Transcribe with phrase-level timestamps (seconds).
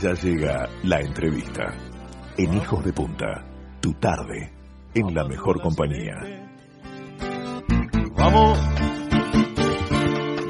[0.00, 1.74] Ya llega la entrevista.
[2.36, 3.44] En Hijos de Punta,
[3.80, 4.52] tu tarde,
[4.94, 6.14] en la mejor compañía.
[8.16, 8.58] Vamos,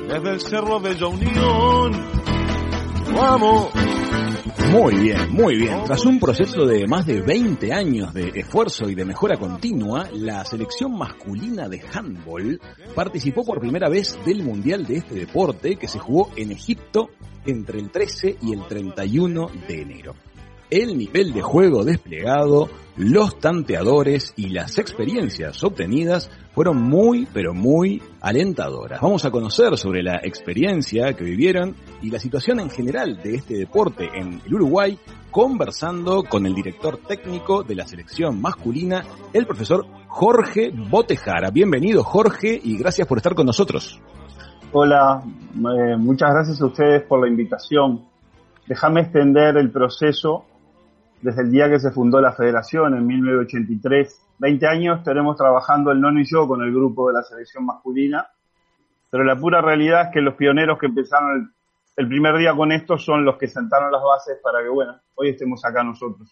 [0.06, 1.92] desde el Cerro Bella Unión.
[3.14, 3.97] Vamos.
[4.70, 5.84] Muy bien, muy bien.
[5.84, 10.44] Tras un proceso de más de 20 años de esfuerzo y de mejora continua, la
[10.44, 12.60] selección masculina de handball
[12.94, 17.10] participó por primera vez del Mundial de este deporte que se jugó en Egipto
[17.46, 20.14] entre el 13 y el 31 de enero.
[20.70, 28.02] El nivel de juego desplegado, los tanteadores y las experiencias obtenidas fueron muy, pero muy
[28.20, 29.00] alentadoras.
[29.00, 33.56] Vamos a conocer sobre la experiencia que vivieron y la situación en general de este
[33.56, 34.98] deporte en el Uruguay,
[35.30, 41.50] conversando con el director técnico de la selección masculina, el profesor Jorge Botejara.
[41.50, 44.02] Bienvenido Jorge y gracias por estar con nosotros.
[44.72, 48.04] Hola, eh, muchas gracias a ustedes por la invitación.
[48.66, 50.44] Déjame extender el proceso
[51.20, 54.24] desde el día que se fundó la federación en 1983.
[54.38, 58.28] 20 años tenemos trabajando el nono y yo con el grupo de la selección masculina,
[59.10, 61.52] pero la pura realidad es que los pioneros que empezaron
[61.96, 65.30] el, primer día con esto son los que sentaron las bases para que, bueno, hoy
[65.30, 66.28] estemos acá nosotros.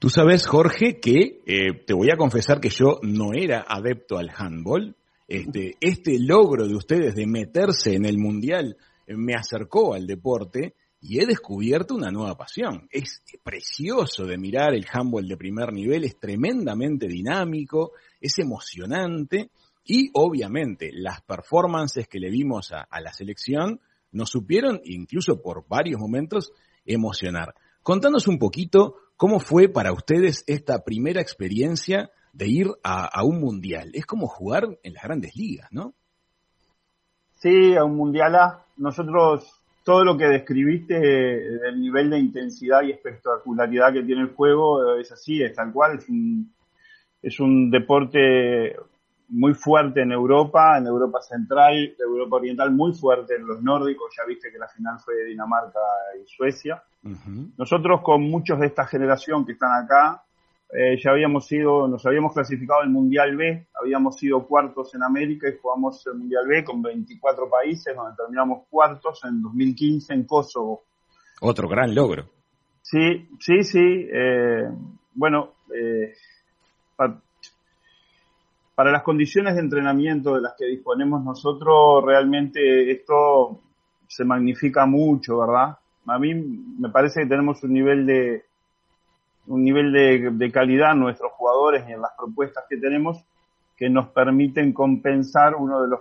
[0.00, 4.30] Tú sabes, Jorge, que eh, te voy a confesar que yo no era adepto al
[4.34, 4.96] handball.
[5.28, 11.20] Este, este logro de ustedes de meterse en el mundial me acercó al deporte y
[11.20, 12.86] he descubierto una nueva pasión.
[12.90, 19.50] Es precioso de mirar el handball de primer nivel, es tremendamente dinámico, es emocionante
[19.84, 23.80] y obviamente las performances que le vimos a, la selección
[24.12, 26.52] nos supieron, incluso por varios momentos,
[26.84, 27.54] emocionar.
[27.82, 33.40] Contanos un poquito cómo fue para ustedes esta primera experiencia de ir a, a un
[33.40, 33.90] mundial.
[33.94, 35.94] Es como jugar en las grandes ligas, ¿no?
[37.36, 38.34] Sí, a un mundial.
[38.76, 44.96] Nosotros todo lo que describiste del nivel de intensidad y espectacularidad que tiene el juego
[44.96, 46.52] es así, es tal cual, es un,
[47.22, 48.76] es un deporte
[49.30, 54.24] muy fuerte en Europa, en Europa Central, Europa Oriental, muy fuerte en los nórdicos, ya
[54.26, 55.78] viste que la final fue de Dinamarca
[56.20, 56.82] y Suecia.
[57.04, 57.52] Uh -huh.
[57.56, 60.22] Nosotros con muchos de esta generación que están acá,
[60.72, 65.48] eh, ya habíamos sido, nos habíamos clasificado el Mundial B, habíamos sido cuartos en América
[65.48, 70.84] y jugamos el Mundial B con 24 países, donde terminamos cuartos en 2015 en Kosovo.
[71.40, 72.26] Otro gran logro.
[72.82, 74.08] Sí, sí, sí.
[74.12, 74.68] Eh,
[75.14, 76.14] bueno, eh,
[76.96, 83.60] para las condiciones de entrenamiento de las que disponemos nosotros, realmente esto
[84.06, 85.76] se magnifica mucho, ¿verdad?
[86.06, 88.44] A mí me parece que tenemos un nivel de,
[89.46, 93.24] un nivel de, de, calidad en nuestros jugadores y en las propuestas que tenemos
[93.76, 96.00] que nos permiten compensar uno de los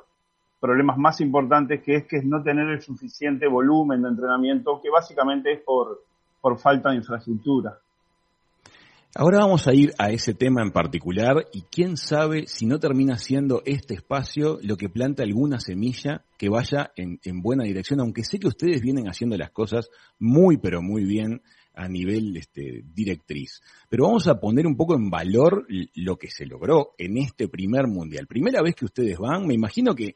[0.60, 4.90] problemas más importantes que es que es no tener el suficiente volumen de entrenamiento que
[4.90, 6.04] básicamente es por,
[6.42, 7.78] por falta de infraestructura.
[9.16, 13.18] Ahora vamos a ir a ese tema en particular y quién sabe si no termina
[13.18, 18.24] siendo este espacio lo que planta alguna semilla que vaya en, en buena dirección, aunque
[18.24, 19.90] sé que ustedes vienen haciendo las cosas
[20.20, 21.42] muy pero muy bien
[21.80, 23.62] a nivel este, directriz.
[23.88, 27.88] Pero vamos a poner un poco en valor lo que se logró en este primer
[27.88, 28.28] mundial.
[28.28, 30.16] Primera vez que ustedes van, me imagino que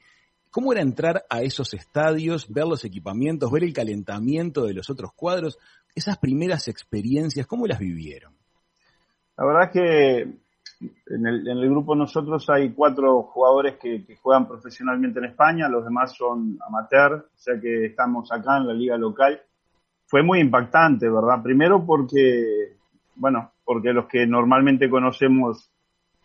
[0.51, 5.13] cómo era entrar a esos estadios, ver los equipamientos, ver el calentamiento de los otros
[5.13, 5.57] cuadros,
[5.96, 8.34] esas primeras experiencias, ¿cómo las vivieron?
[9.38, 14.50] La verdad que en el, en el grupo nosotros hay cuatro jugadores que, que, juegan
[14.50, 18.97] profesionalmente en España, los demás son amateur, o sea que estamos acá en la liga
[18.97, 19.41] local
[20.05, 21.41] fue muy impactante, ¿verdad?
[21.41, 22.75] Primero porque,
[23.15, 25.69] bueno, porque los que normalmente conocemos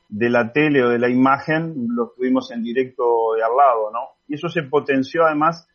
[0.08, 4.00] de la tele o de la imagen, los tuvimos en directo de al lado, ¿no?
[4.26, 5.68] Y eso se potenció además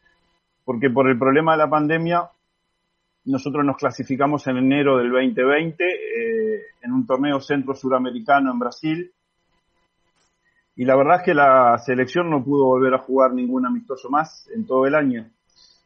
[0.65, 2.29] porque por el problema de la pandemia,
[3.25, 9.11] nosotros nos clasificamos en enero del 2020 eh, en un torneo centro-suramericano en Brasil.
[10.75, 14.49] Y la verdad es que la selección no pudo volver a jugar ningún amistoso más
[14.53, 15.29] en todo el año.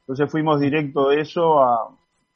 [0.02, 1.90] Entonces fuimos directo de eso a,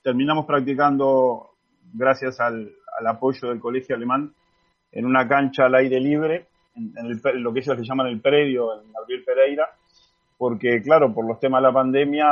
[0.04, 1.52] terminamos practicando,
[1.94, 2.72] gracias al,
[3.06, 4.34] apoyo del colegio alemán,
[4.92, 8.08] en una cancha al aire libre, en, en, el, en, lo que ellos le llaman
[8.08, 9.68] el predio, en Gabriel Pereira,
[10.38, 12.28] porque claro, por los temas de la pandemia,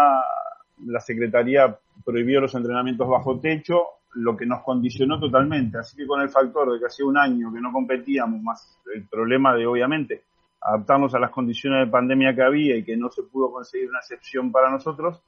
[0.86, 3.84] la Secretaría prohibió los entrenamientos bajo techo,
[4.16, 5.78] lo que nos condicionó totalmente.
[5.78, 9.08] Así que con el factor de que hacía un año que no competíamos, más el
[9.08, 10.24] problema de, obviamente,
[10.62, 14.00] adaptarnos a las condiciones de pandemia que había y que no se pudo conseguir una
[14.00, 15.22] excepción para nosotros,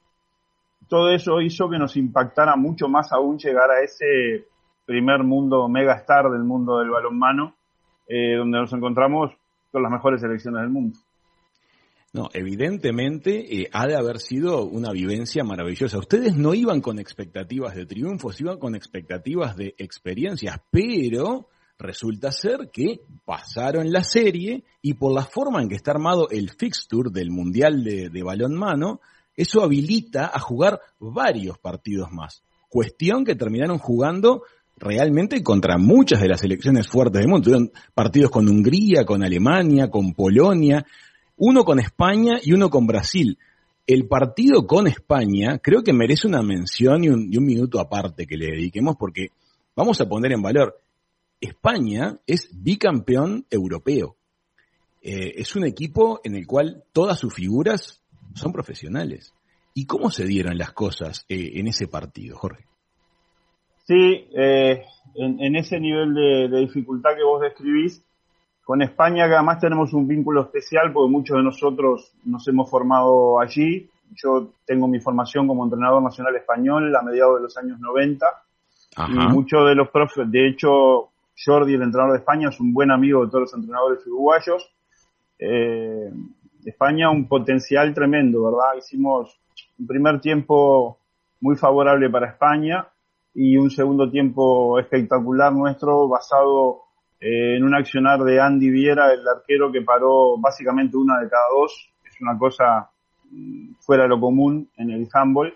[0.92, 4.46] todo eso hizo que nos impactara mucho más aún llegar a ese
[4.86, 7.56] primer mundo mega star del mundo del balonmano,
[8.10, 9.32] eh, donde nos encontramos
[9.72, 11.00] con las mejores selecciones del mundo.
[12.12, 15.98] No, evidentemente eh, ha de haber sido una vivencia maravillosa.
[15.98, 21.48] Ustedes no iban con expectativas de triunfos, iban con expectativas de experiencias, pero
[21.80, 26.50] resulta ser que pasaron la serie y por la forma en que está armado el
[26.50, 29.00] fixture del Mundial de, de Balón Mano,
[29.42, 32.44] eso habilita a jugar varios partidos más.
[32.70, 34.44] Cuestión que terminaron jugando
[34.78, 37.46] realmente contra muchas de las selecciones fuertes del mundo.
[37.46, 40.86] Tuvieron partidos con Hungría, con Alemania, con Polonia,
[41.38, 43.38] uno con España y uno con Brasil.
[43.88, 48.46] El partido con España creo que merece una mención y un, minuto aparte que le
[48.46, 49.30] dediquemos porque
[49.76, 50.80] vamos a poner en valor,
[51.40, 54.18] España es bicampeón europeo.
[55.02, 58.01] Eh, es un equipo en el cual todas sus figuras
[58.36, 59.34] son profesionales.
[59.74, 62.66] ¿Y cómo se dieron las cosas eh, en ese partido, Jorge?
[63.86, 64.84] Sí, eh,
[65.16, 68.04] en, ese nivel de, dificultad que vos describís,
[68.64, 73.40] con España que además tenemos un vínculo especial porque muchos de nosotros nos hemos formado
[73.40, 73.90] allí.
[74.12, 78.26] Yo tengo mi formación como entrenador nacional español a mediados de los años 90
[79.08, 81.12] y muchos de los profes, de hecho
[81.44, 84.70] Jordi, el entrenador de España, es un buen amigo de todos los entrenadores uruguayos.
[85.40, 86.12] Eh,
[86.66, 88.78] España un potencial tremendo, ¿verdad?
[88.78, 89.40] Hicimos
[89.80, 90.98] un primer tiempo
[91.40, 92.88] muy favorable para España
[93.34, 96.84] y un segundo tiempo espectacular nuestro basado
[97.20, 101.50] eh, en un accionar de Andy Viera, el arquero que paró básicamente una de cada
[101.54, 101.92] dos.
[102.04, 102.90] Es una cosa
[103.30, 105.54] mm, fuera de lo común en el handball.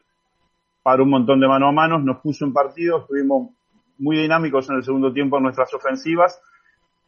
[0.84, 3.50] Paró un montón de mano a mano, nos puso en partido, estuvimos
[3.98, 6.40] muy dinámicos en el segundo tiempo en nuestras ofensivas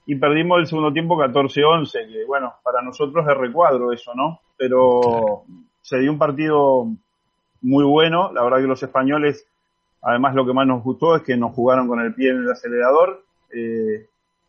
[0.08, 4.40] y perdimos el segundo tiempo 14-11, que bueno, para nosotros es recuadro eso, ¿no?
[4.58, 5.44] Pero
[5.82, 6.88] se dio un partido
[7.62, 9.46] muy bueno, la verdad que los españoles,
[10.02, 12.50] además lo que más nos gustó es que nos jugaron con el pie en el
[12.50, 13.24] acelerador,
[13.54, 14.08] eh,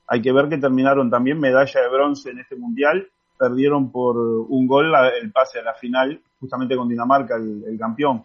[0.08, 3.08] hay que ver que terminaron también medalla de bronce en este mundial.
[3.38, 8.24] Perdieron por un gol el pase a la final, justamente con Dinamarca, el, campeón.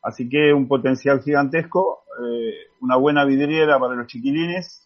[0.00, 4.83] Así que un potencial gigantesco, eh, una buena vidriera para los chiquilines,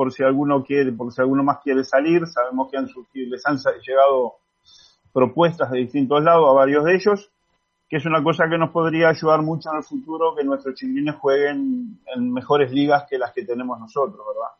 [0.00, 2.26] por si alguno quiere, por si alguno más quiere salir.
[2.26, 4.36] Sabemos que han surgido, les han llegado
[5.12, 7.30] propuestas de distintos lados a varios de ellos,
[7.86, 11.16] que es una cosa que nos podría ayudar mucho en el futuro que nuestros chiquilines
[11.16, 14.54] jueguen en mejores ligas que las que tenemos nosotros, ¿verdad?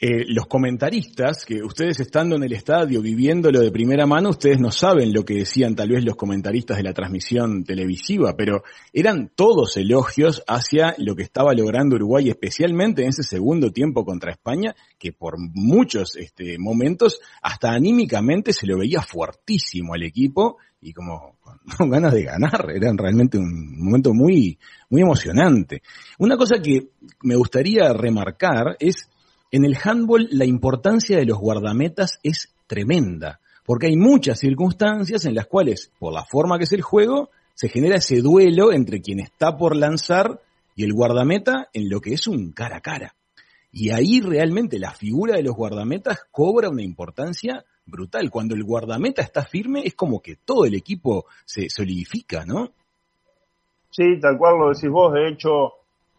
[0.00, 4.72] Eh, los comentaristas, que ustedes estando en el estadio, viviéndolo de primera mano, ustedes no
[4.72, 9.76] saben lo que decían tal vez los comentaristas de la transmisión televisiva, pero eran todos
[9.76, 15.12] elogios hacia lo que estaba logrando Uruguay, especialmente en ese segundo tiempo contra España, que
[15.12, 21.58] por muchos este, momentos, hasta anímicamente se lo veía fuertísimo al equipo y como con
[21.90, 24.58] ganas de ganar, era realmente un momento muy,
[24.90, 25.82] muy emocionante.
[26.18, 26.88] Una cosa que
[27.22, 29.08] me gustaría remarcar es
[29.54, 35.36] en el handball la importancia de los guardametas es tremenda, porque hay muchas circunstancias en
[35.36, 39.20] las cuales, por la forma que es el juego, se genera ese duelo entre quien
[39.20, 40.40] está por lanzar
[40.74, 43.14] y el guardameta en lo que es un cara a cara.
[43.70, 48.30] Y ahí realmente la figura de los guardametas cobra una importancia brutal.
[48.30, 52.72] Cuando el guardameta está firme es como que todo el equipo se solidifica, ¿no?
[53.90, 55.14] Sí, tal cual lo decís vos.
[55.14, 55.74] De hecho,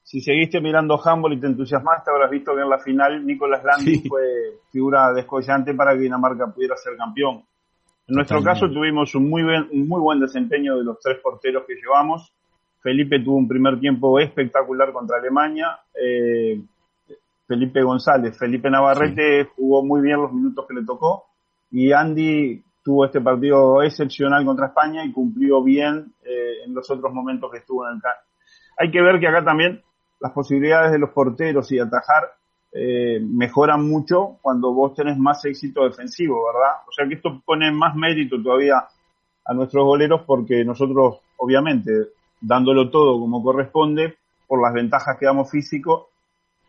[0.05, 4.03] si seguiste mirando Humble y te entusiasmaste, habrás visto que en la final Nicolás Landing
[4.07, 4.21] fue
[4.71, 7.43] figura descollante para que Dinamarca pudiera ser campeón.
[8.07, 12.31] En nuestro caso tuvimos un muy, muy buen desempeño de los tres porteros que llevamos.
[12.81, 15.75] Felipe tuvo un primer tiempo espectacular contra Alemania.
[15.99, 16.61] Eh,
[17.47, 21.23] Felipe González, Felipe Navarrete jugó muy bien los minutos que le tocó.
[21.71, 27.11] Y Andy tuvo este partido excepcional contra España y cumplió bien eh, en los otros
[27.11, 28.01] momentos que estuvo en el.
[28.77, 29.81] Hay que ver que acá también
[30.19, 32.23] las posibilidades de los porteros y atajar
[32.71, 36.81] eh, mejoran mucho cuando vos tenés más éxito defensivo, ¿verdad?
[36.87, 38.85] O sea que esto pone más mérito todavía
[39.45, 41.91] a nuestros goleros porque nosotros, obviamente,
[42.41, 44.17] dándolo todo como corresponde,
[44.47, 46.09] por las ventajas que damos físico,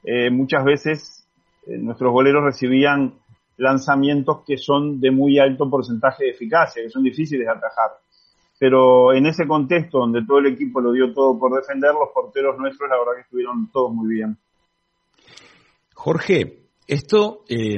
[0.05, 1.27] eh, muchas veces
[1.67, 3.15] eh, nuestros goleros recibían
[3.57, 7.91] lanzamientos que son de muy alto porcentaje de eficacia, que son difíciles de atajar
[8.59, 12.59] pero en ese contexto donde todo el equipo lo dio todo por defender, los porteros
[12.59, 14.37] nuestros la verdad que estuvieron todos muy bien.
[15.95, 17.77] Jorge, esto eh,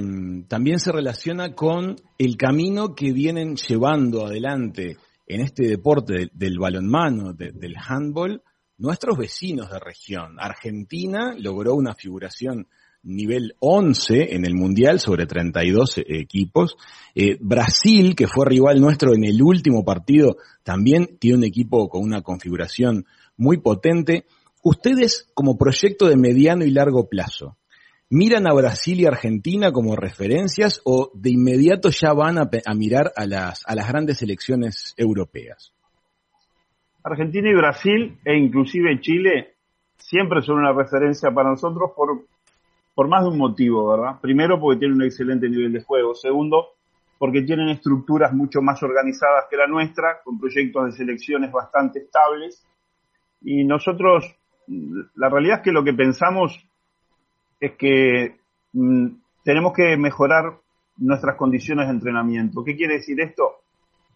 [0.49, 7.33] también se relaciona con el camino que vienen llevando adelante en este deporte del, balonmano,
[7.33, 8.43] del handball,
[8.79, 10.37] nuestros vecinos de región.
[10.39, 12.67] Argentina logró una figuración
[13.03, 16.77] nivel 11 en el Mundial sobre 32 equipos.
[17.15, 22.03] Eh, Brasil, que fue rival nuestro en el último partido, también tiene un equipo con
[22.03, 24.27] una configuración muy potente.
[24.63, 27.57] Ustedes, como proyecto de mediano y largo plazo,
[28.11, 33.27] ¿Miran a Brasil y Argentina como referencias o de inmediato ya van a, mirar a
[33.27, 35.75] las, a las grandes elecciones europeas?
[37.05, 39.57] Argentina y Brasil e inclusive Chile
[39.99, 42.25] siempre son una referencia para nosotros por,
[42.99, 44.21] por más de un motivo, ¿verdad?
[44.21, 46.17] Primero porque tienen un excelente nivel de juego.
[46.17, 46.71] Segundo,
[47.17, 52.67] porque tienen estructuras mucho más organizadas que la nuestra, con proyectos de selecciones bastante estables.
[53.41, 54.25] Y nosotros,
[55.15, 56.59] la realidad es que lo que pensamos
[57.61, 58.35] es que
[58.73, 59.07] mm,
[59.45, 60.59] tenemos que mejorar
[60.97, 62.65] nuestras condiciones de entrenamiento.
[62.65, 63.61] ¿Qué quiere decir esto?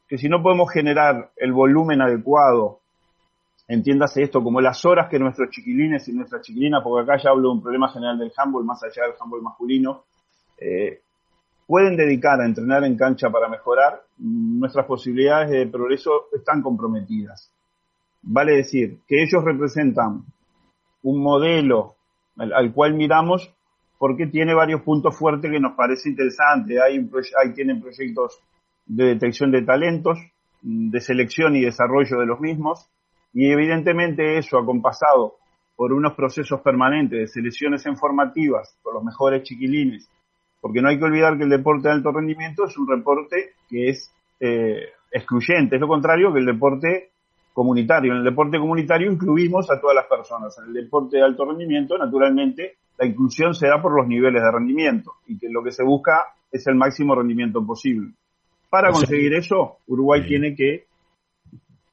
[0.08, 2.80] Que si no podemos generar el volumen adecuado,
[3.68, 7.48] entiéndase esto como las horas que nuestros chiquilines y nuestras chiquilinas, porque acá ya hablo
[7.48, 10.04] de un problema general del handball, más allá del handball masculino,
[10.58, 11.00] eh,
[11.66, 17.50] pueden dedicar a entrenar en cancha para mejorar, nuestras posibilidades de progreso están comprometidas.
[18.22, 20.24] Vale decir que ellos representan
[21.02, 21.96] un modelo
[22.36, 23.52] al, cual miramos
[23.98, 26.80] porque tiene varios puntos fuertes que nos parece interesante.
[26.80, 26.98] Hay,
[27.42, 28.40] hay, tienen proyectos
[28.86, 30.18] de detección de talentos,
[30.60, 32.88] de selección y desarrollo de los mismos,
[33.32, 35.36] y evidentemente eso acompasado
[35.76, 40.08] por unos procesos permanentes de selecciones informativas con los mejores chiquilines,
[40.60, 43.88] porque no hay que olvidar que el deporte de alto rendimiento es un deporte que
[43.88, 47.12] es eh, excluyente, es lo contrario que el deporte
[47.52, 48.12] comunitario.
[48.12, 50.56] En el deporte comunitario incluimos a todas las personas.
[50.58, 54.50] En el deporte de alto rendimiento, naturalmente, la inclusión se da por los niveles de
[54.50, 58.12] rendimiento y que lo que se busca es el máximo rendimiento posible.
[58.70, 60.86] Para conseguir eso, Uruguay tiene que,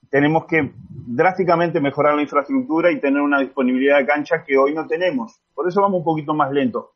[0.10, 4.88] tenemos que drásticamente mejorar la infraestructura y tener una disponibilidad de cancha que hoy no
[4.88, 5.40] tenemos.
[5.54, 6.92] Por eso vamos un poquito más lento.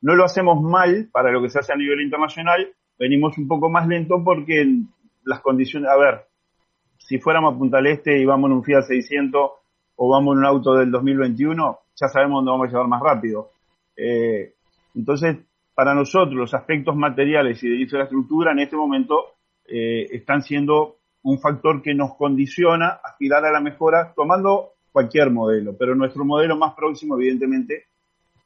[0.00, 2.68] No lo hacemos mal para lo que se hace a nivel internacional,
[2.98, 4.66] venimos un poco más lento porque
[5.24, 6.26] las condiciones, a ver,
[6.98, 9.50] si fuéramos a Punta del Este y vamos en un Fiat 600
[9.96, 13.50] o vamos en un auto del 2021, ya sabemos dónde vamos a llevar más rápido.
[13.96, 14.54] Eh,
[14.94, 15.36] entonces,
[15.74, 19.34] para nosotros los aspectos materiales y de infraestructura en este momento
[19.66, 20.96] eh, están siendo
[21.26, 26.24] un factor que nos condiciona a aspirar a la mejora tomando cualquier modelo, pero nuestro
[26.24, 27.86] modelo más próximo evidentemente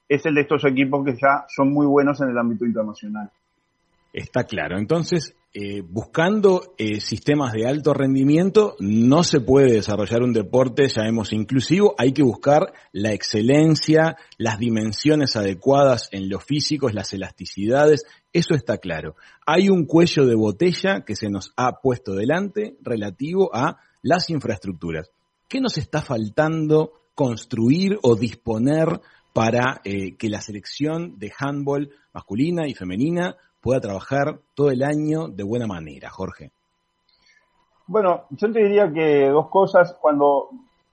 [0.09, 3.31] es el de estos equipos que ya son muy buenos en el ámbito internacional.
[4.15, 4.79] Está claro.
[4.79, 11.03] Entonces, eh, buscando eh, sistemas de alto rendimiento, no se puede desarrollar un deporte, ya
[11.07, 18.05] hemos inclusivo, hay que buscar la excelencia, las dimensiones adecuadas en los físicos, las elasticidades,
[18.33, 19.17] eso está claro.
[19.47, 25.11] Hay un cuello de botella que se nos ha puesto delante relativo a las infraestructuras.
[25.49, 29.01] ¿Qué nos está faltando construir o disponer
[29.33, 35.29] para eh, que la selección de handball masculina y femenina pueda trabajar todo el año
[35.29, 36.53] de buena manera, Jorge?
[37.87, 39.97] Bueno, yo te diría que dos cosas.
[40.01, 40.51] Cuando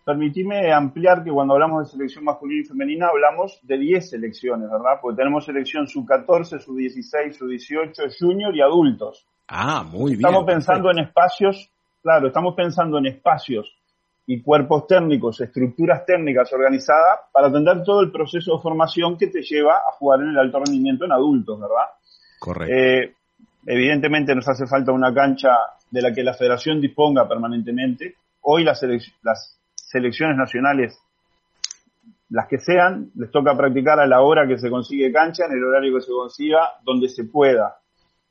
[0.07, 4.99] permitime ampliar que cuando hablamos de selección masculina y femenina hablamos de 10 selecciones, ¿verdad?
[5.01, 9.27] Porque tenemos selección sub-14, sub-16, sub-18, junior y adultos.
[9.49, 10.21] Ah, muy bien.
[10.21, 11.69] Estamos pensando en espacios,
[12.01, 13.75] claro, estamos pensando en espacios
[14.25, 19.41] y cuerpos técnicos, estructuras técnicas organizadas para atender todo el proceso de formación que te
[19.41, 21.85] lleva a jugar en el alto rendimiento en adultos, ¿verdad?
[22.39, 22.73] Correcto.
[22.73, 23.13] Eh,
[23.65, 25.49] evidentemente nos hace falta una cancha
[25.91, 28.15] de la que la federación disponga permanentemente.
[28.43, 28.81] Hoy las,
[29.21, 29.56] las
[29.87, 31.01] selecciones nacionales,
[32.29, 35.63] las que sean, les toca practicar a la hora que se consigue cancha, en el
[35.63, 37.77] horario que se consiga, donde se pueda.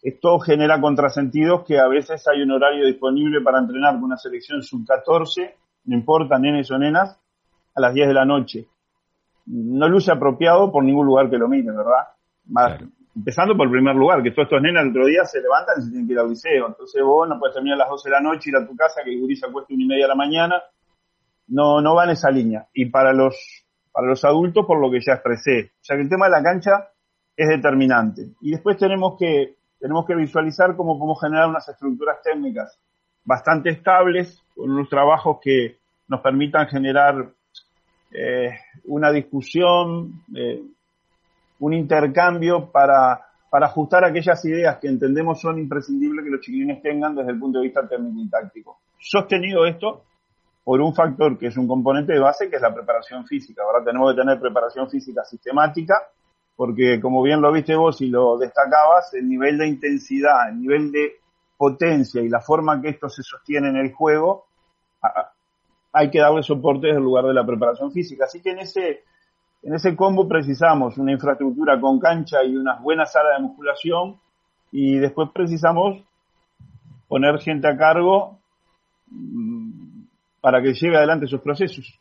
[0.03, 4.63] Esto genera contrasentidos que a veces hay un horario disponible para entrenar con una selección
[4.63, 5.55] sub-14,
[5.87, 7.19] no importa, nenes o nenas,
[7.75, 8.67] a las 10 de la noche.
[9.47, 12.09] No luce apropiado por ningún lugar que lo mire, ¿verdad?
[12.49, 12.79] Más,
[13.17, 15.83] empezando por el primer lugar, que todos estos nenas el otro día se levantan y
[15.83, 16.67] se tienen que ir al liceo.
[16.69, 19.01] Entonces vos no puedes terminar a las 12 de la noche, ir a tu casa,
[19.03, 20.63] que el gurí se acueste una y media de la mañana.
[21.49, 22.67] No, no va en esa línea.
[22.75, 23.37] Y para los,
[23.93, 25.73] para los adultos, por lo que ya expresé.
[25.81, 26.89] O sea que el tema de la cancha
[27.37, 28.29] es determinante.
[28.41, 32.79] Y después tenemos que, tenemos que visualizar cómo podemos generar unas estructuras técnicas
[33.25, 37.29] bastante estables, con unos trabajos que nos permitan generar
[38.13, 38.51] eh,
[38.85, 40.63] una discusión, eh,
[41.59, 47.15] un intercambio para, para ajustar aquellas ideas que entendemos son imprescindibles que los chiquilines tengan
[47.15, 48.79] desde el punto de vista técnico y táctico.
[48.99, 50.05] Sostenido esto
[50.67, 53.63] por un factor que es un componente de base, que es la preparación física.
[53.63, 55.95] Ahora tenemos que tener preparación física sistemática,
[56.57, 60.91] porque como bien lo viste vos y lo destacabas, el nivel de intensidad, el nivel
[60.91, 61.21] de
[61.57, 64.47] potencia y la forma que esto se sostiene en el juego,
[65.93, 68.25] hay que darle soporte desde el lugar de la preparación física.
[68.25, 69.05] Así que en ese
[69.63, 74.19] en ese combo precisamos una infraestructura con cancha y unas buenas salas de musculación
[74.73, 76.03] y después precisamos
[77.07, 78.41] poner gente a cargo
[80.47, 81.99] para que lleve adelante esos procesos.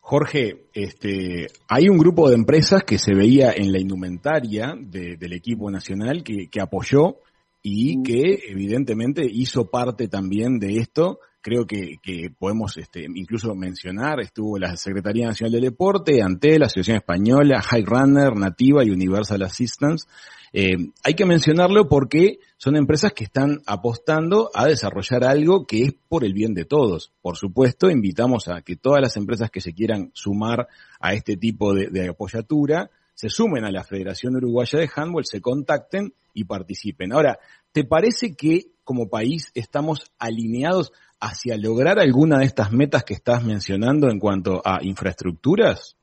[0.00, 5.70] Jorge, este, hay un grupo de empresas que se veía en la indumentaria del equipo
[5.70, 7.16] nacional que, que apoyó
[7.62, 14.20] y que evidentemente hizo parte también de esto creo que, que podemos este, incluso mencionar,
[14.20, 19.42] estuvo la Secretaría Nacional del Deporte, ante la Asociación Española, High Runner, Nativa y Universal
[19.42, 20.06] Assistance.
[20.54, 25.94] Eh, hay que mencionarlo porque son empresas que están apostando a desarrollar algo que es
[26.08, 27.12] por el bien de todos.
[27.20, 30.68] Por supuesto, invitamos a que todas las empresas que se quieran sumar
[31.00, 35.40] a este tipo de, de apoyatura se sumen a la Federación Uruguaya de Handball, se
[35.40, 37.12] contacten y participen.
[37.12, 37.38] Ahora,
[37.72, 43.44] ¿te parece que como país estamos alineados hacia lograr alguna de estas metas que estás
[43.44, 45.96] mencionando en cuanto a infraestructuras?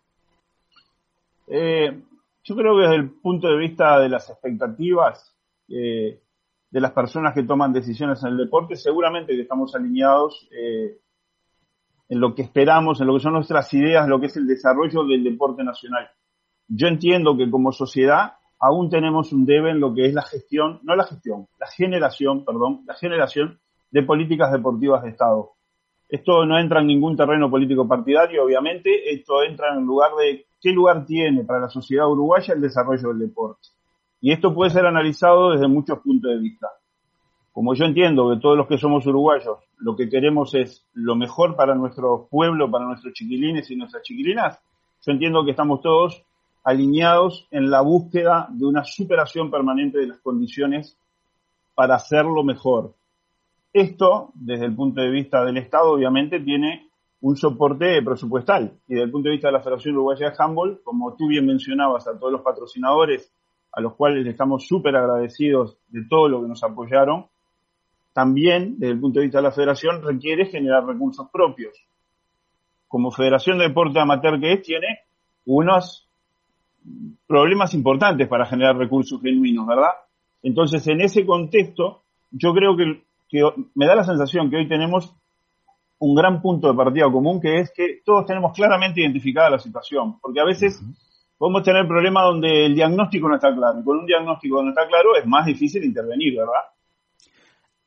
[1.48, 2.02] Eh,
[2.44, 5.36] yo creo que desde el punto de vista de las expectativas
[5.68, 6.20] eh,
[6.72, 11.00] de las personas que toman decisiones en el deporte, seguramente que estamos alineados eh,
[12.08, 15.04] en lo que esperamos, en lo que son nuestras ideas, lo que es el desarrollo
[15.04, 16.10] del deporte nacional.
[16.70, 20.80] Yo entiendo que como sociedad aún tenemos un debe en lo que es la gestión,
[20.84, 23.60] no la gestión, la generación, perdón, la generación
[23.90, 25.52] de políticas deportivas de Estado.
[26.08, 30.46] Esto no entra en ningún terreno político partidario, obviamente, esto entra en el lugar de
[30.62, 33.70] qué lugar tiene para la sociedad uruguaya el desarrollo del deporte.
[34.22, 36.68] Y esto puede ser analizado desde muchos puntos de vista.
[37.52, 41.56] Como yo entiendo que todos los que somos uruguayos lo que queremos es lo mejor
[41.56, 44.60] para nuestro pueblo, para nuestros chiquilines y nuestras chiquilinas,
[45.06, 46.24] yo entiendo que estamos todos
[46.64, 50.98] alineados en la búsqueda de una superación permanente de las condiciones
[51.76, 52.94] para hacerlo mejor,
[53.74, 56.90] esto, desde el punto de vista del Estado, obviamente tiene
[57.22, 58.74] un soporte presupuestal.
[58.88, 61.46] Y desde el punto de vista de la Federación Uruguaya de Handball, como tú bien
[61.46, 63.32] mencionabas a todos los patrocinadores,
[63.72, 67.28] a los cuales estamos súper agradecidos de todo lo que nos apoyaron,
[68.12, 71.74] también, desde el punto de vista de la Federación, requiere generar recursos propios.
[72.88, 74.88] Como Federación de Deporte Amateur que es, tiene
[75.46, 76.09] unos
[77.28, 79.92] problemas importantes para generar recursos genuinos, ¿verdad?
[80.42, 83.44] Entonces, en ese contexto, yo creo que que
[83.76, 85.14] me da la sensación que hoy tenemos
[86.00, 90.20] un gran punto de partida común, que es que todos tenemos claramente identificada la situación,
[90.20, 90.82] porque a veces
[91.38, 94.88] podemos tener problemas donde el diagnóstico no está claro, y con un diagnóstico no está
[94.88, 96.64] claro es más difícil intervenir, ¿verdad?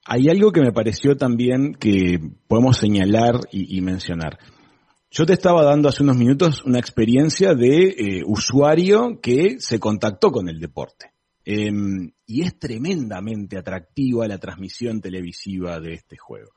[0.04, 4.38] Hay algo que me pareció también que podemos señalar y, mencionar.
[5.14, 10.32] Yo te estaba dando hace unos minutos una experiencia de eh, usuario que se contactó
[10.32, 11.12] con el deporte.
[11.44, 16.52] Em, y es tremendamente atractiva la transmisión televisiva de este juego.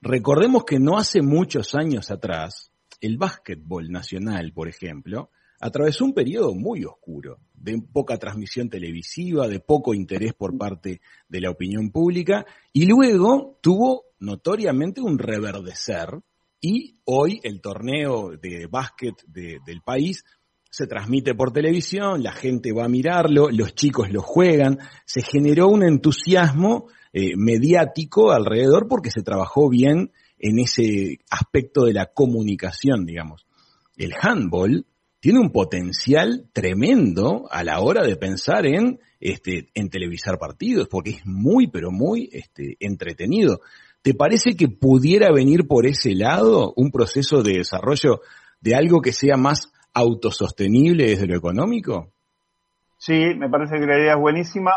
[0.00, 5.28] Recordemos que no hace muchos años atrás, el básquetbol nacional, por ejemplo,
[5.60, 11.40] atravesó un periodo muy oscuro, de poca transmisión televisiva, de poco interés por parte de
[11.42, 16.22] la opinión pública, y luego tuvo notoriamente un reverdecer,
[16.66, 20.24] y hoy el torneo de básquet del país
[20.70, 25.68] se transmite por televisión, la gente va a mirarlo, los chicos lo juegan, se generó
[25.68, 33.04] un entusiasmo eh, mediático alrededor porque se trabajó bien en ese aspecto de la comunicación,
[33.04, 33.46] digamos.
[33.98, 34.86] El handball
[35.20, 41.10] tiene un potencial tremendo a la hora de pensar en, este, en televisar partidos, porque
[41.10, 43.60] es muy, pero muy este, entretenido.
[44.04, 48.20] ¿Te parece que pudiera venir por ese lado un proceso de desarrollo
[48.60, 52.12] de algo que sea más autosostenible desde lo económico?
[52.98, 54.72] Sí, me parece que la idea es buenísima.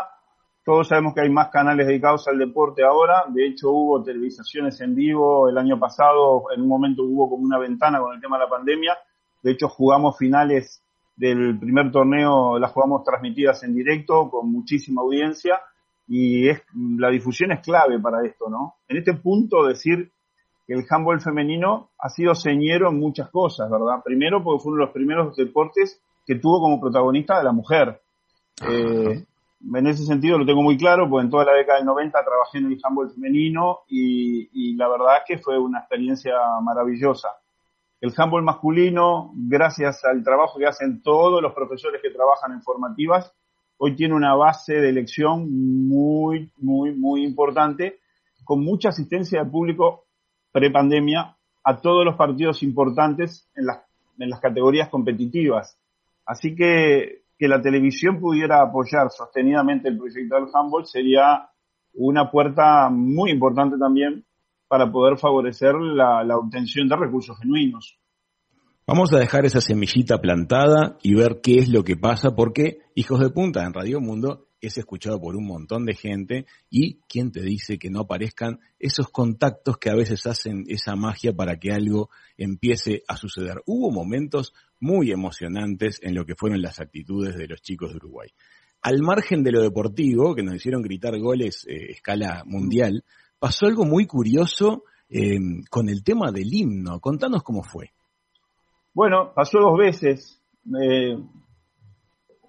[0.64, 3.24] Todos sabemos que hay más canales dedicados al deporte ahora.
[3.28, 6.44] De hecho, hubo televisaciones en vivo el año pasado.
[6.56, 8.96] En un momento hubo como una ventana con el tema de la pandemia.
[9.42, 10.82] De hecho, jugamos finales
[11.16, 15.60] del primer torneo, las jugamos transmitidas en directo con muchísima audiencia.
[16.08, 18.76] Y es, la difusión es clave para esto, ¿no?
[18.88, 20.10] En este punto, decir
[20.68, 24.02] el handball femenino ha sido señero en muchas cosas, ¿verdad?
[24.04, 28.00] Primero porque fue uno de los primeros deportes que tuvo como protagonista a la mujer.
[28.68, 29.24] Eh,
[29.74, 32.58] en ese sentido lo tengo muy claro, porque en toda la década del 90 trabajé
[32.58, 37.28] en el handball femenino y, la verdad es que fue una experiencia maravillosa.
[38.00, 43.34] El handball masculino, gracias al trabajo que hacen todos los profesores que trabajan en formativas,
[43.78, 48.00] hoy tiene una base de elección muy, muy, muy importante,
[48.44, 50.04] con mucha asistencia de público
[50.52, 53.78] prepandemia a todos los partidos importantes en las,
[54.18, 55.78] en las categorías competitivas.
[56.24, 61.48] Así que que la televisión pudiera apoyar sostenidamente el proyecto del handball sería
[61.94, 64.24] una puerta muy importante también
[64.66, 67.96] para poder favorecer la, la, obtención de recursos genuinos.
[68.90, 73.20] Vamos a dejar esa semillita plantada y ver qué es lo que pasa, porque Hijos
[73.20, 77.42] de Punta en Radio Mundo es escuchado por un montón de gente y quién te
[77.42, 82.08] dice que no aparezcan esos contactos que a veces hacen esa magia para que algo
[82.38, 83.60] empiece a suceder.
[83.66, 88.30] Hubo momentos muy emocionantes en lo que fueron las actitudes de los chicos de Uruguay.
[88.80, 93.04] Al margen de lo deportivo, que nos hicieron gritar goles eh, escala mundial,
[93.38, 95.36] pasó algo muy curioso eh,
[95.68, 97.00] con el tema del himno.
[97.00, 97.92] Contanos cómo fue.
[98.94, 100.42] Bueno, pasó dos veces.
[100.80, 101.18] Eh,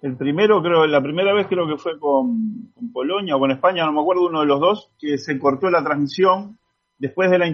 [0.02, 3.92] el primero, creo, la primera vez creo que fue con, Polonia o con España, no
[3.92, 6.58] me acuerdo uno de los dos, que se cortó la transmisión
[6.98, 7.46] después de la,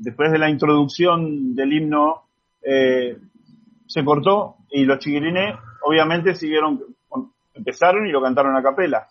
[0.00, 2.24] después de la introducción del himno,
[2.62, 3.16] eh,
[3.86, 6.80] se cortó y los chiquilines obviamente siguieron,
[7.54, 9.08] empezaron y lo cantaron a capela.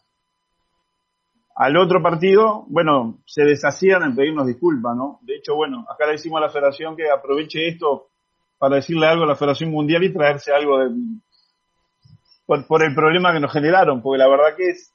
[1.56, 5.20] Al otro partido, bueno, se deshacían en pedirnos disculpas, ¿no?
[5.24, 8.10] De hecho, bueno, acá le decimos a la federación que aproveche esto
[8.58, 10.90] para decirle algo a la Federación Mundial y traerse algo de,
[12.48, 14.94] por, el problema que nos generaron, porque la verdad que es,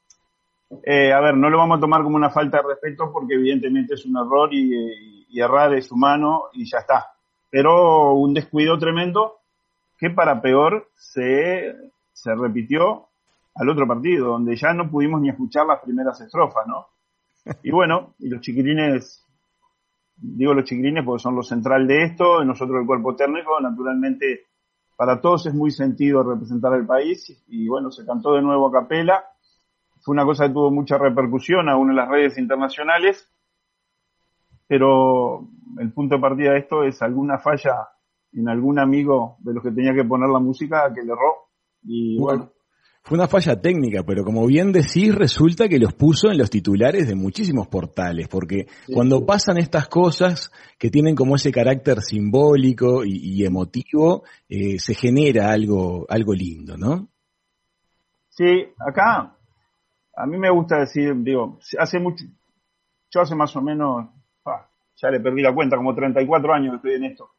[0.84, 3.94] eh, a ver, no lo vamos a tomar como una falta de respeto porque evidentemente
[3.94, 7.06] es un error y, errar es humano y ya está.
[7.50, 9.38] Pero un descuido tremendo
[9.98, 11.74] que para peor se,
[12.12, 13.08] se repitió
[13.54, 16.86] al otro partido, donde ya no pudimos ni escuchar las primeras estrofas, ¿no?
[17.62, 19.24] Y bueno, y los chiquilines,
[20.22, 24.46] digo los chiquilines porque son lo central de esto, nosotros el cuerpo técnico, naturalmente
[24.96, 28.72] para todos es muy sentido representar al país y bueno, se cantó de nuevo a
[28.72, 29.24] capela.
[30.00, 33.28] Fue una cosa que tuvo mucha repercusión aún en las redes internacionales,
[34.66, 37.88] pero el punto de partida de esto es alguna falla
[38.32, 41.48] en algún amigo de los que tenía que poner la música que le erró
[41.82, 42.50] y bueno
[43.04, 47.08] fue una falla técnica, pero como bien decís, resulta que los puso en los titulares
[47.08, 53.44] de muchísimos portales, porque cuando pasan estas cosas que tienen como ese carácter simbólico y,
[53.44, 57.08] emotivo, eh, se genera algo, algo lindo, ¿no?
[58.28, 59.36] Sí, acá
[60.16, 62.24] a mí me gusta decir, digo, hace mucho,
[63.10, 64.06] yo hace más o menos,
[64.46, 67.30] ah, ya le perdí la cuenta, como 34 años que estoy en esto.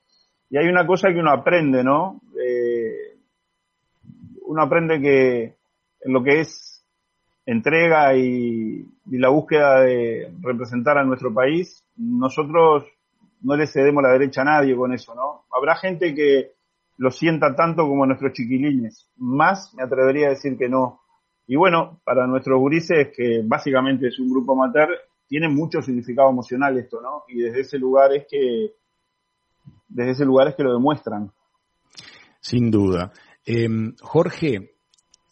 [0.50, 2.22] Y hay una cosa que uno aprende, ¿no?
[2.38, 3.13] Eh,
[4.54, 5.56] uno aprende que
[6.06, 6.86] lo que es
[7.46, 12.86] entrega y, la búsqueda de representar a nuestro país, nosotros
[13.42, 15.46] no le cedemos la derecha a nadie con eso, ¿no?
[15.52, 16.52] Habrá gente que
[16.98, 21.02] lo sienta tanto como nuestros chiquilines, más me atrevería a decir que no.
[21.48, 24.90] Y bueno, para nuestros gurises, que básicamente es un grupo amateur,
[25.28, 27.24] tiene mucho significado emocional esto, ¿no?
[27.28, 28.74] Y desde ese lugar es que,
[29.90, 31.32] desde ese lugar es que lo demuestran.
[32.40, 33.12] Sin duda.
[33.46, 34.76] Em, Jorge,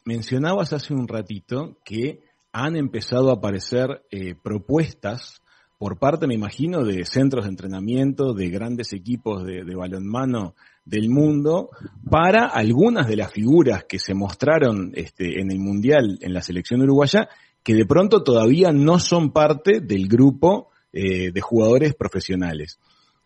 [0.04, 2.20] mencionabas hace un ratito que
[2.52, 5.42] han empezado a aparecer eh, propuestas
[5.78, 10.54] por parte, me imagino, de centros de entrenamiento, de grandes equipos de, balonmano
[10.86, 11.70] del mundo,
[12.08, 16.84] para algunas de las figuras que se mostraron este, en el Mundial en la selección
[16.84, 17.30] uruguaya,
[17.64, 22.78] que de pronto todavía no son parte del grupo eh, de jugadores profesionales.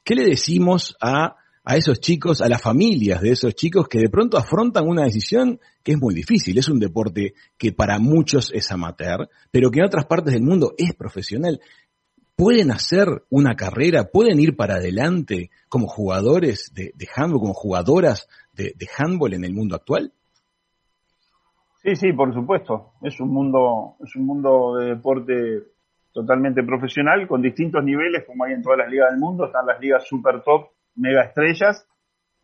[0.06, 4.10] ¿Qué le decimos a a esos chicos, a las familias de esos chicos que de
[4.10, 6.58] pronto afrontan una decisión que es muy difícil.
[6.60, 10.74] Es un deporte que para muchos es amateur, pero que en otras partes del mundo
[10.78, 11.60] es profesional.
[12.36, 14.10] ¿Pueden hacer una carrera?
[14.12, 19.54] ¿Pueden ir para adelante como jugadores de, handball, como jugadoras de, de handball en el
[19.54, 20.12] mundo actual?
[21.82, 22.92] Sí, sí, por supuesto.
[23.02, 25.64] Es un mundo, es un mundo de deporte
[26.12, 29.46] totalmente profesional, con distintos niveles, como hay en todas las ligas del mundo.
[29.46, 31.88] Están las ligas super top, mega estrellas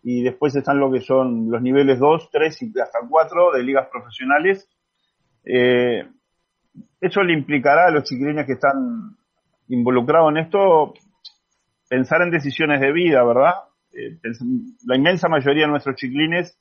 [0.04, 3.88] y después están lo que son los niveles 2, 3 y hasta 4 de ligas
[3.92, 4.68] profesionales.
[5.46, 6.08] Eh,
[7.00, 9.16] eso le implicará a los chiquilines que están
[9.68, 10.94] involucrados en esto
[11.88, 13.54] pensar en decisiones de vida, ¿verdad?
[13.94, 14.18] Eh,
[14.86, 16.58] la inmensa mayoría de nuestros chiquilines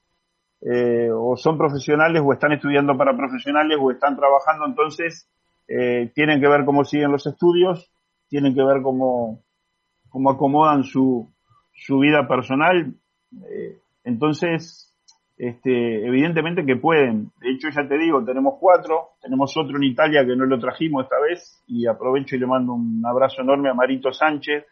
[0.60, 5.28] eh, o son profesionales o están estudiando para profesionales o están trabajando, entonces
[6.14, 7.92] tienen que ver cómo siguen los estudios,
[8.28, 9.44] tienen que ver cómo,
[10.08, 11.30] cómo acomodan su,
[11.72, 12.94] su vida personal.
[13.48, 14.94] Eh, entonces,
[15.36, 17.30] este, evidentemente que pueden.
[17.40, 21.04] De hecho, ya te digo, tenemos cuatro, tenemos otro en Italia que no lo trajimos
[21.04, 24.66] esta vez y aprovecho y le mando un abrazo enorme a Marito Sánchez,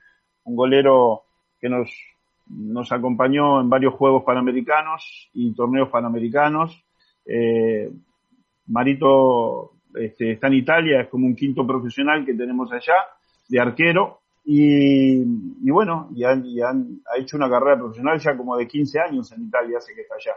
[0.45, 1.23] un golero
[1.59, 1.91] que nos,
[2.49, 6.85] nos acompañó en varios Juegos Panamericanos y torneos Panamericanos.
[7.25, 7.91] Eh,
[8.67, 12.95] Marito este, está en Italia, es como un quinto profesional que tenemos allá,
[13.49, 16.43] de arquero, y, bueno, y, han,
[17.05, 20.15] ha hecho una carrera profesional ya como de 15 años en Italia, hace que está
[20.15, 20.33] allá.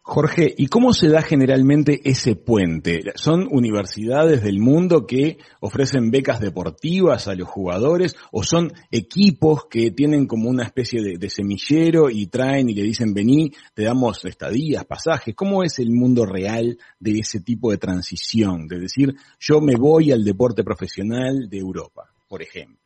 [0.00, 3.02] Jorge, ¿y cómo se da generalmente ese puente?
[3.16, 9.90] ¿Son universidades del mundo que ofrecen becas deportivas a los jugadores o son equipos que
[9.90, 14.86] tienen como una especie de, semillero y traen y le dicen vení, te damos estadías,
[14.86, 15.34] pasajes?
[15.34, 18.66] ¿Cómo es el mundo real de ese tipo de transición?
[18.66, 22.85] De decir, yo me voy al deporte profesional de Europa, por ejemplo.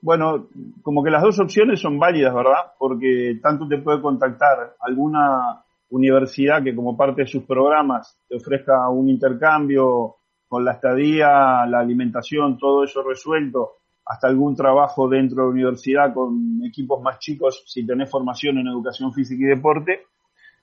[0.00, 0.48] Bueno,
[0.82, 2.72] como que las dos opciones son válidas, ¿verdad?
[2.78, 8.88] Porque tanto te puede contactar alguna universidad que como parte de sus programas te ofrezca
[8.90, 15.42] un intercambio con la estadía, la alimentación, todo eso resuelto, hasta algún trabajo dentro de
[15.42, 20.06] la universidad con equipos más chicos si tenés formación en educación física y deporte,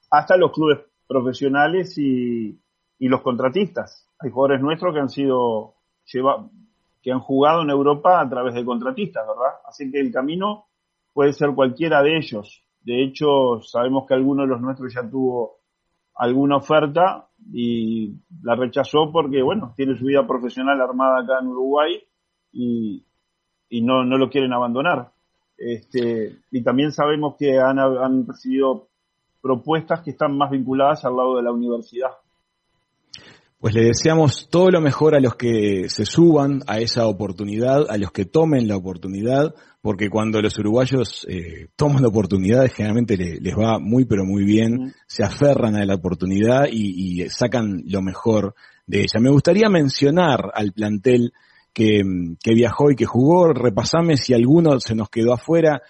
[0.09, 2.57] hasta los clubes profesionales y,
[2.99, 4.07] y los contratistas.
[4.19, 5.75] Hay jugadores nuestros que han sido
[6.11, 6.49] lleva,
[7.05, 9.59] que han jugado en Europa a través de contratistas, ¿verdad?
[9.63, 10.65] Así que el camino
[11.13, 12.63] puede ser cualquiera de ellos.
[12.81, 15.59] De hecho, sabemos que alguno de los nuestros ya tuvo
[16.15, 22.01] alguna oferta y la rechazó porque, bueno, tiene su vida profesional armada acá en Uruguay
[22.51, 23.05] y,
[23.83, 25.11] no, lo quieren abandonar.
[25.59, 28.87] Este, y también sabemos que han recibido
[29.43, 32.09] propuestas que están más vinculadas al lado de la universidad.
[33.65, 37.97] Pues le deseamos todo lo mejor a los que se suban a esa oportunidad, a
[37.97, 43.55] los que tomen la oportunidad, porque cuando los uruguayos eh, toman la oportunidad generalmente les,
[43.55, 48.53] va muy pero muy bien, se aferran a la oportunidad y, sacan lo mejor
[48.85, 49.19] de ella.
[49.19, 51.33] Me gustaría mencionar al plantel
[51.73, 52.03] que,
[52.43, 55.81] que viajó y que jugó, repasame si alguno se nos quedó afuera,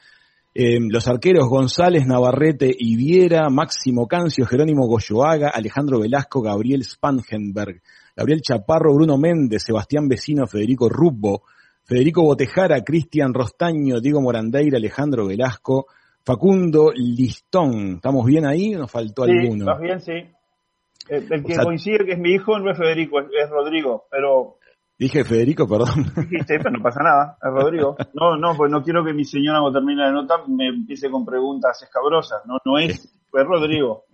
[0.58, 7.82] eh, los arqueros González, Navarrete y Viera, Máximo Cancio, Jerónimo Goyoaga, Alejandro Velasco, Gabriel Spangenberg,
[8.16, 11.44] Gabriel Chaparro, Bruno Méndez, Sebastián Vecino, Federico Rubbo,
[11.84, 15.88] Federico Botejara, Cristian Rostaño, Diego Morandeira, Alejandro Velasco,
[16.24, 17.96] Facundo Listón.
[17.96, 18.72] ¿Estamos bien ahí?
[18.72, 19.66] ¿Nos faltó sí, alguno?
[19.66, 20.36] Estás bien, sí.
[21.10, 24.56] El, que coincide que es mi hijo no es Federico, es Rodrigo, pero
[24.98, 26.06] Dije Federico, perdón.
[26.30, 27.96] Dijiste, pero no pasa nada, Rodrigo.
[28.14, 31.26] No, no, pues no quiero que mi señora cuando termine de nota me empiece con
[31.26, 32.42] preguntas escabrosas.
[32.46, 34.06] No, no es, fue Rodrigo.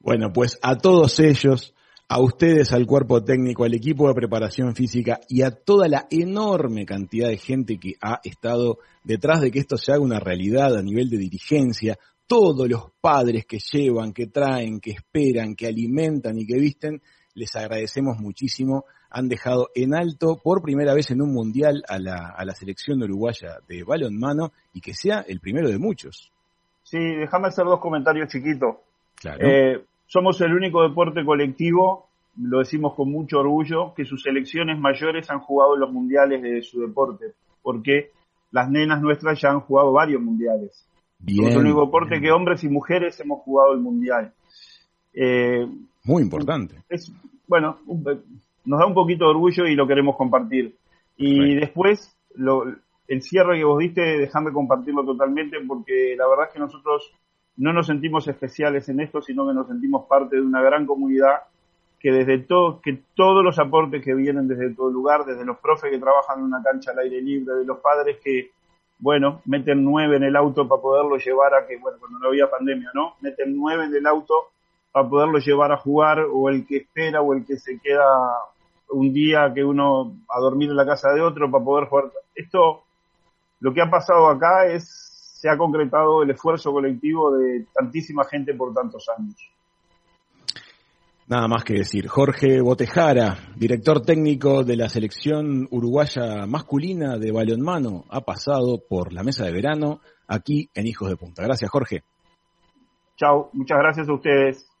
[0.00, 1.74] Bueno, pues a todos ellos,
[2.08, 6.84] a ustedes, al cuerpo técnico, al equipo de preparación física y a toda la enorme
[6.84, 10.82] cantidad de gente que ha estado detrás de que esto se haga una realidad a
[10.82, 16.46] nivel de dirigencia, todos los padres que llevan, que traen, que esperan, que alimentan y
[16.46, 17.00] que visten,
[17.34, 22.34] les agradecemos muchísimo han dejado en alto por primera vez en un mundial a la,
[22.36, 26.32] a la selección uruguaya de balonmano y que sea el primero de muchos.
[26.82, 28.76] Sí, déjame hacer dos comentarios chiquitos.
[29.16, 29.46] Claro.
[29.46, 32.06] Eh, somos el único deporte colectivo,
[32.40, 36.80] lo decimos con mucho orgullo, que sus selecciones mayores han jugado los mundiales de su
[36.80, 38.10] deporte, porque
[38.50, 40.86] las nenas nuestras ya han jugado varios mundiales.
[41.18, 44.32] Bien, somos el único deporte que hombres y mujeres hemos jugado el mundial.
[45.14, 45.66] Eh,
[46.04, 46.76] Muy importante.
[46.88, 47.12] Es,
[47.46, 47.78] bueno,
[48.64, 50.74] nos da un poquito de orgullo y lo queremos compartir.
[51.16, 52.64] Y después, lo,
[53.06, 57.12] el cierre que vos diste, déjame compartirlo totalmente porque la verdad es que nosotros
[57.56, 61.42] no nos sentimos especiales en esto, sino que nos sentimos parte de una gran comunidad
[62.00, 65.90] que desde todo, que todos los aportes que vienen desde todo lugar, desde los profes
[65.90, 68.50] que trabajan en una cancha al aire libre, de los padres que,
[68.98, 72.50] bueno, meten nueve en el auto para poderlo llevar a que, bueno, cuando no había
[72.50, 73.14] pandemia, ¿no?
[73.20, 74.34] Meten nueve en el auto
[74.92, 78.04] para poderlo llevar a jugar, o el que espera, o el que se queda
[78.90, 82.04] un día que uno a dormir en la casa de otro para poder jugar.
[82.34, 82.82] Esto,
[83.60, 84.86] lo que ha pasado acá es,
[85.40, 89.34] se ha concretado el esfuerzo colectivo de tantísima gente por tantos años.
[91.26, 92.08] Nada más que decir.
[92.08, 99.22] Jorge Botejara, director técnico de la selección uruguaya masculina de balonmano, ha pasado por la
[99.22, 101.42] mesa de verano aquí en Hijos de Punta.
[101.42, 102.02] Gracias, Jorge.
[103.16, 104.71] Chao, muchas gracias a ustedes.